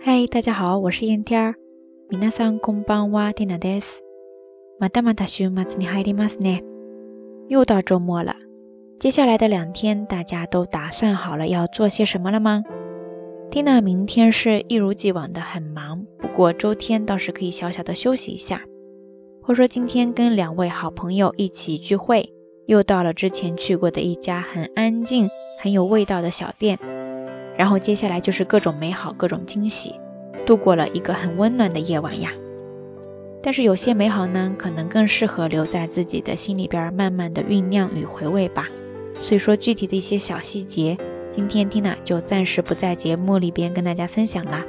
[0.00, 1.54] 嗨，大家好，我是燕天儿。
[2.10, 4.02] 皆さんこんばんは、ティナです。
[4.78, 6.62] またまた週末に入りますね。
[7.48, 8.34] 又到周末了，
[8.98, 12.62] 接下来的两天，大家都打算好了要做些什么了吗？
[13.50, 18.62] 蒂娜明天是一如既往的很忙，不过周天倒是可以小小的休息一下。
[19.42, 22.32] 或说今天跟两位好朋友一起聚会，
[22.66, 25.28] 又到了之前去过的一家很安静、
[25.60, 26.76] 很有味道的小店。
[27.61, 29.93] 然后接下来就是各种美好，各种惊喜，
[30.47, 32.31] 度过了一个很温暖的夜晚呀。
[33.39, 38.67] 但是有些美好呢，可能更适合留在自己的心里边，慢慢的酝酿与回味吧。
[39.13, 40.97] 所以说具体的一些小细节，
[41.29, 44.65] 今天 Tina 就暂时不在节目里边跟大家分享啦。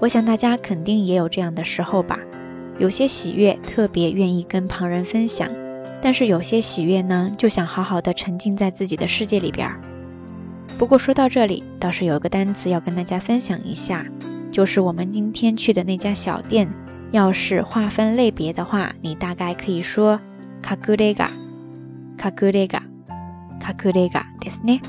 [0.00, 2.20] 我想大家肯定也有这样的时候吧，
[2.76, 5.48] 有些喜悦特别愿意跟旁人分享，
[6.02, 9.66] 但是有些喜悦呢，就想好好的沉浸在自己的世界里边。
[10.76, 14.04] 不过说到这里，倒是有一个单词要跟大家分享一下，
[14.50, 16.68] 就是我们今天去的那家小店。
[17.10, 20.20] 要是划分类别的话，你大概可以说
[20.60, 21.30] 卡古雷嘎，
[22.18, 22.82] 卡古雷嘎，
[23.58, 24.82] 卡古雷嘎，ですね？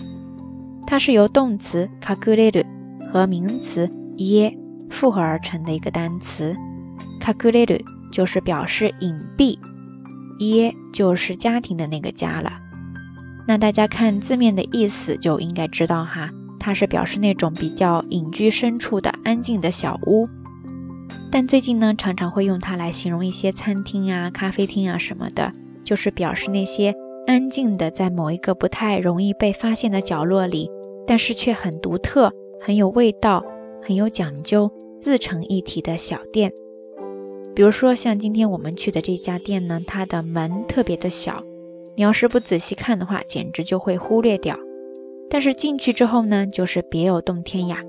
[0.86, 2.62] 它是由动词卡古雷鲁
[3.10, 4.58] 和名词耶
[4.90, 6.54] 复合而成的一个单词。
[7.22, 7.78] 卡古雷鲁
[8.12, 9.58] 就是表示隐蔽，
[10.40, 12.52] 耶就是家庭的那个家了。
[13.50, 20.30] 那大家看字面的意思就应该知道哈，它是表示那种比较隐居深处的安静的小屋。
[21.32, 25.52] 但最近呢，常常会用它来形容一些餐厅啊、咖啡厅啊什么的，
[25.84, 26.94] 就是表示那些
[27.26, 30.70] 安静的，在某一个不太容易被发现的角落里，
[31.08, 33.44] 但是却很独特、很有味道、
[33.82, 36.54] 很有讲究、自成一体的小店。
[37.56, 41.44] 比如说像今天我们去的这家店呢，它的门特别的小。
[42.00, 44.58] 你要是不仔细看的话，简直就会忽略掉。
[45.30, 47.80] 但是进去之后呢，就是别有洞天呀。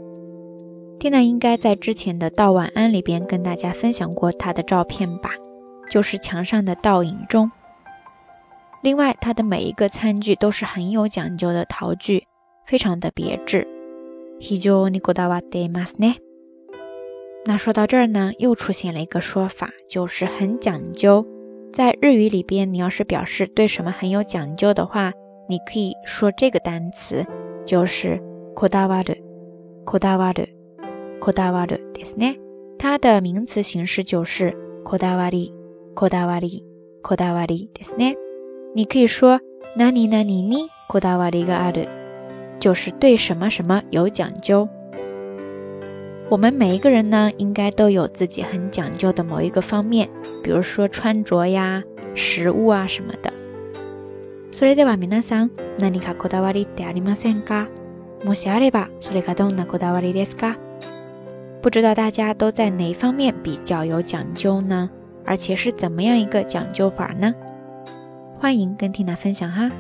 [0.99, 5.31] 天娜应该在之前的道晚安里边跟大家分享过她的照片吧，
[5.89, 7.53] 就是墙上的倒影中。
[8.83, 12.25] 另外，它的每一个餐具都是很有讲究的陶具，
[12.67, 13.69] 非常的别致。
[17.47, 21.25] 那说到这儿呢，又出现了一个说法，就是很讲究。
[21.74, 25.12] 在日语里边，你要是表示对什么很有讲究的话，
[25.50, 27.26] 你可以说这个单词，
[27.66, 28.22] 就是
[28.56, 29.18] こだわる、
[29.86, 30.50] こだわる、
[31.20, 32.40] こだわるですね。
[32.78, 35.54] 它的名词形式就是こだわり、
[35.96, 36.64] こだわり、
[37.04, 38.16] こだわりですね。
[38.74, 39.40] 你可以说
[39.76, 41.88] 何々にこだわりがある，
[42.60, 44.68] 就是对什么什么有讲究。
[46.30, 50.10] 我们每一个人呢，应该都有自己很讲究的某一个方面，
[50.44, 51.84] 比如说穿着呀、
[52.16, 53.32] 食物啊什么的。
[54.52, 57.68] それでは皆さん、何かこだわりってありませんか？
[58.24, 60.58] もしあれば、それがどんなこだわりですか？
[61.62, 64.90] 不知道大家都在哪方面比较有讲究呢？
[65.26, 67.34] 而且是怎么样一个讲究法呢？
[68.40, 69.72] 欢迎跟缇娜分享哈。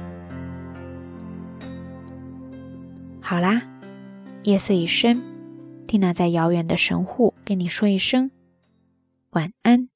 [3.22, 3.62] 好啦，
[4.44, 5.22] 夜色已深。
[5.91, 8.31] 蒂娜在遥远的神户跟你说一声
[9.31, 9.90] 晚安。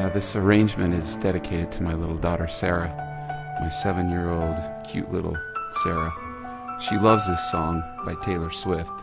[0.00, 2.88] Yeah, this arrangement is dedicated to my little daughter Sarah,
[3.60, 5.36] my seven year old cute little
[5.82, 6.10] Sarah.
[6.80, 8.94] She loves this song by Taylor Swift.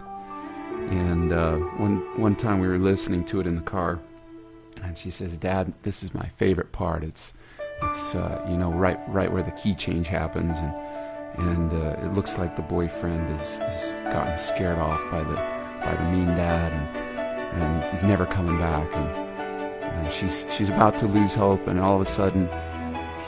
[0.89, 3.99] And uh, one, one time we were listening to it in the car,
[4.81, 7.03] and she says, Dad, this is my favorite part.
[7.03, 7.35] It's,
[7.83, 10.57] it's uh, you know, right, right where the key change happens.
[10.57, 10.73] And,
[11.47, 13.59] and uh, it looks like the boyfriend has,
[14.11, 16.73] gotten scared off by the, by the mean dad.
[16.73, 18.91] And, and he's never coming back.
[18.95, 19.26] And,
[19.93, 22.49] and she's she's about to lose hope, and all of a sudden,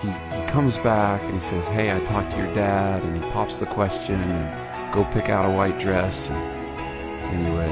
[0.01, 3.29] he he comes back and he says, "Hey, I talked to your dad," and he
[3.31, 6.29] pops the question and go pick out a white dress.
[6.29, 6.59] And
[7.33, 7.67] anyway.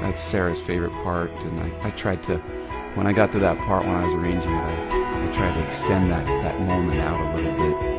[0.00, 2.38] That's Sarah's favorite part, and I, I tried to,
[2.94, 5.66] when I got to that part when I was arranging it, I, I tried to
[5.66, 7.95] extend that, that moment out a little bit.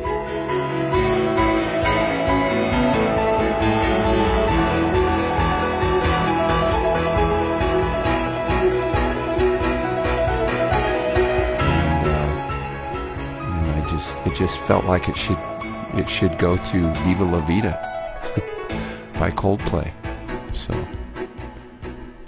[14.28, 15.38] It just felt like it should
[15.94, 17.72] it should go to Viva La Vida
[19.14, 19.90] by Coldplay.
[20.52, 20.74] So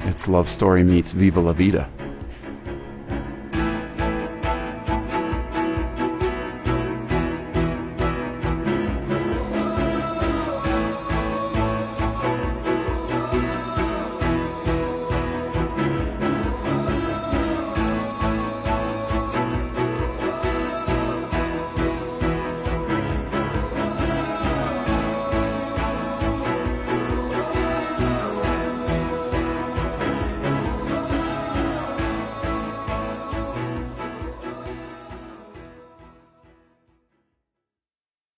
[0.00, 1.88] it's love story meets Viva La Vida.